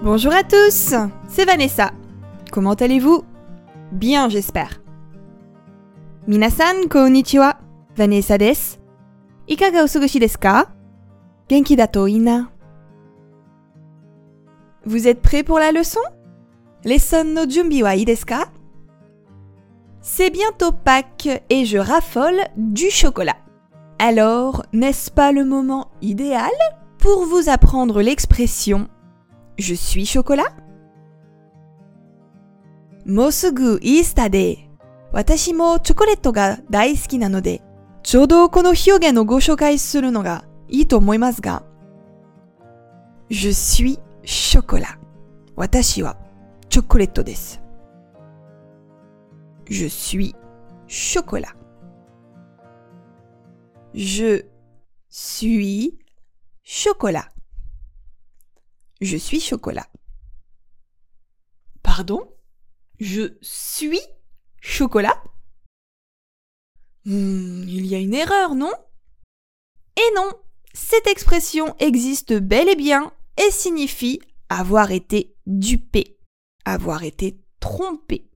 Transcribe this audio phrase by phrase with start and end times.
[0.00, 0.94] Bonjour à tous,
[1.26, 1.90] c'est Vanessa.
[2.52, 3.24] Comment allez-vous?
[3.90, 4.80] Bien, j'espère.
[6.28, 7.56] Minasan, konnichiwa.
[7.96, 8.78] Vanessa desu.
[9.48, 10.38] Ikaga o sugushi desu
[11.50, 12.48] Genki da to ii na.
[14.86, 16.00] Vous êtes prêts pour la leçon?
[16.84, 17.94] Lesson no junbi wa
[20.00, 23.36] C'est bientôt Pâques et je raffole du chocolat.
[23.98, 26.52] Alors, n'est-ce pas le moment idéal
[26.98, 28.86] pour vous apprendre l'expression
[29.58, 30.52] je suis chocolat?
[33.04, 34.68] もうすぐイースターで、
[35.12, 37.62] 私もチョコレートが大好きなので、
[38.02, 41.64] ちょうどこの表現をご紹介するのがいいと思いますが、
[43.30, 44.98] Je suis chocolat.
[45.56, 46.16] 私は
[46.68, 47.60] チョコレートです。
[49.66, 50.34] Je suis
[50.86, 51.54] chocolat.
[53.94, 54.46] Je
[55.10, 55.98] suis
[56.64, 57.37] chocolat.
[59.00, 59.86] Je suis chocolat.
[61.82, 62.20] Pardon?
[62.98, 64.00] Je suis
[64.60, 65.22] chocolat?
[67.04, 68.72] Hmm, Il y a une erreur, non?
[69.96, 70.30] Et non
[70.74, 76.18] Cette expression existe bel et bien et signifie avoir été dupé,
[76.64, 78.28] avoir été trompé.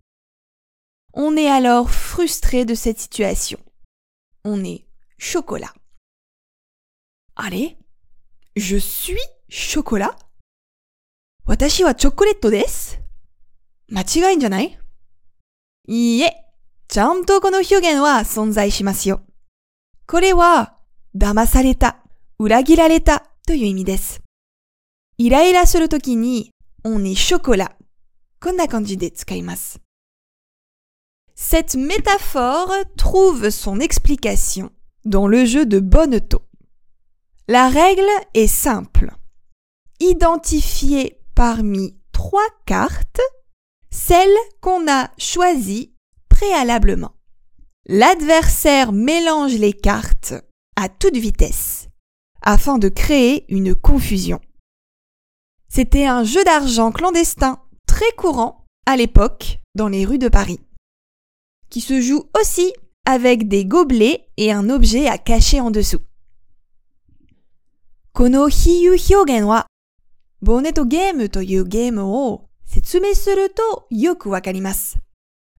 [1.15, 3.59] On est alors frustré de cette situation.
[4.45, 4.87] On est
[5.19, 5.73] chocolat.
[7.37, 7.77] Allez,
[8.57, 10.17] je suis chocolat?
[11.46, 13.00] 私はチョコレートです。
[13.90, 14.78] 間違いんじゃない
[15.88, 16.46] いいえ、
[16.90, 19.22] ちゃんとこの表現は存在しますよ。
[20.06, 20.78] これは、
[21.16, 22.04] 騙された、
[22.38, 24.22] 裏切られたという意味です。
[25.18, 26.52] イライラするときに、
[26.84, 27.76] on est chocolat。
[28.42, 29.80] こんな感じで使います。
[31.36, 34.72] Cette métaphore trouve son explication
[35.06, 36.42] dans le jeu de Bonneto.
[37.48, 39.14] La règle est simple.
[40.00, 43.22] Identifier parmi trois cartes
[43.90, 45.94] celle qu'on a choisie
[46.30, 47.14] préalablement.
[47.88, 50.33] L'adversaire mélange les cartes
[50.76, 51.88] à toute vitesse
[52.42, 54.39] afin de créer une confusion.
[55.70, 60.60] C'était un jeu d'argent clandestin très courant à l'époque dans les rues de Paris,
[61.70, 62.73] qui se joue aussi
[63.05, 66.02] avec des gobelets et un objet à cacher en dessous.
[68.14, 69.67] この比喩表現は
[70.42, 74.98] ボーネとゲームというゲームを説明するとよくわかります。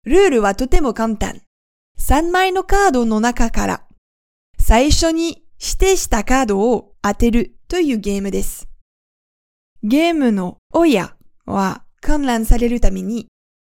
[0.04, 1.42] ルールはとても簡単。
[1.98, 3.84] 3枚のカードの中から
[4.60, 8.68] 最初に指定したカードを当てるというゲームです。
[9.84, 11.16] ゲームの親
[11.46, 13.28] は観覧されるために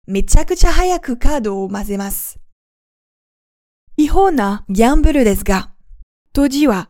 [0.07, 2.39] めちゃくちゃ早くカードを混ぜます。
[3.97, 5.73] 違法なギャンブルですが、
[6.31, 6.89] 当時は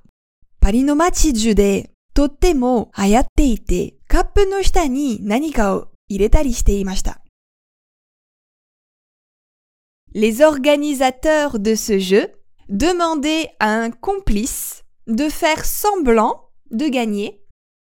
[0.59, 7.20] パリの街中でとっても流行っていて、カップの下に何かを入れたりしていました。
[10.12, 12.32] Les organisateurs de ce jeu
[12.68, 17.44] demandaient à un complice de faire semblant de gagner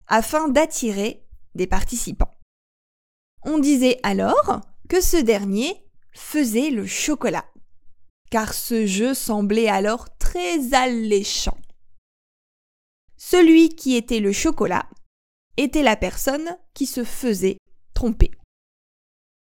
[0.09, 1.25] afin d'attirer
[1.55, 2.33] des participants.
[3.45, 7.47] On disait alors que ce dernier faisait le chocolat,
[8.31, 11.57] car ce jeu semblait alors très alléchant.
[13.17, 14.89] Celui qui était le chocolat
[15.57, 17.57] était la personne qui se faisait
[17.95, 18.31] tromper.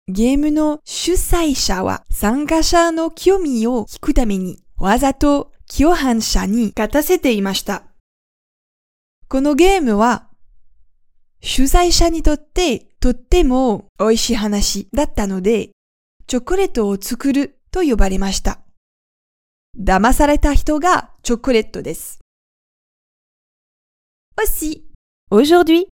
[0.07, 7.83] ゲームの主催者は参加者の興味を引くためにわざと共犯者に勝たせていました。
[9.29, 10.27] このゲームは
[11.41, 15.71] 主催者にとってとっても美味しい話だったので
[16.27, 18.59] チョコレートを作ると呼ばれました。
[19.79, 22.19] 騙された人がチョコレートです。
[24.35, 24.83] Aussi,
[25.29, 25.87] aujourd'hui,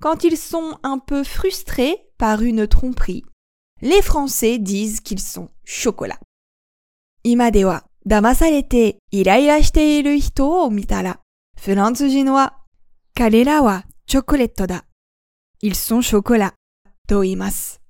[0.00, 3.24] quand ils sont un peu frustrés par une tromperie,
[3.80, 6.18] les Français disent qu'ils sont chocolat.
[7.24, 11.20] 今では騙されてイライラしている人を見たら、
[11.60, 12.58] フランス人は
[13.14, 14.84] 彼らはチョコレートだ。
[15.62, 16.54] Ils sont chocolat
[17.06, 17.80] と言います。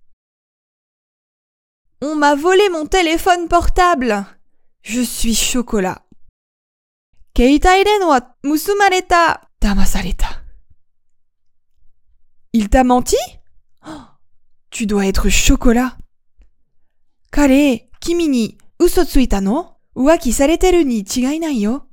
[2.03, 4.27] On m'a volé mon téléphone portable.
[4.83, 6.03] Je suis chocolat.
[7.35, 9.49] 携帯電話盗まれた。
[9.61, 10.43] 騙された。
[12.60, 13.16] il t'a menti?
[14.72, 15.96] Tu dois être chocolat.
[17.32, 19.78] Kare, kimini, uso tsuita no?
[19.94, 21.84] Waki sareteru ni chigai yo.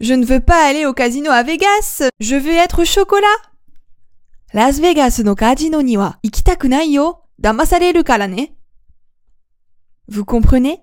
[0.00, 3.36] Je ne veux pas aller au casino à Vegas, je veux être chocolat.
[4.54, 8.46] Las Vegas no casino ni wa ikitaku nai yo, damasareru ne.
[10.08, 10.80] Vous comprenez?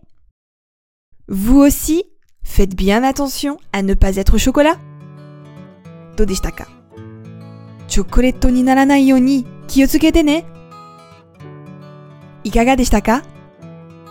[1.28, 2.04] Vous aussi,
[2.44, 4.78] faites bien attention à ne pas être chocolat.
[7.88, 10.46] チョコレートにならないように気をつけてね。
[12.44, 13.24] いかがでしたか？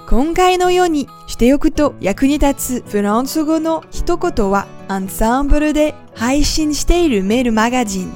[0.08, 8.12] 今回のようにしておくと役に立つフランス語の一言はアンサンブルで配信しているメールマガジン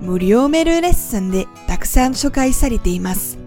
[0.00, 3.38] 無料メールレッスンでたくさん紹介されています。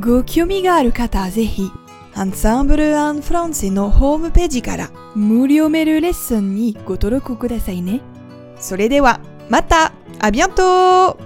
[0.00, 1.70] ご興味がある方はぜひ
[2.14, 8.00] アンサンブル・アン・フランセのホームページから無料メールレッスンにご登録くださいね。
[8.58, 11.16] それでは Mata À bientôt.